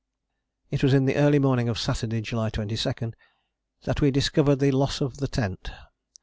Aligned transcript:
It 0.71 0.81
was 0.81 0.95
in 0.95 1.05
the 1.05 1.13
early 1.15 1.37
morning 1.37 1.69
of 1.69 1.77
Saturday 1.77 2.21
(July 2.21 2.49
22) 2.49 3.13
that 3.83 4.01
we 4.01 4.09
discovered 4.09 4.55
the 4.57 4.71
loss 4.71 4.99
of 4.99 5.17
the 5.17 5.27
tent. 5.27 5.69